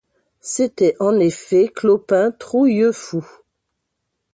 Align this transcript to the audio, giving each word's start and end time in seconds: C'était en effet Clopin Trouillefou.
C'était 0.39 0.95
en 0.99 1.19
effet 1.19 1.67
Clopin 1.75 2.31
Trouillefou. 2.31 3.23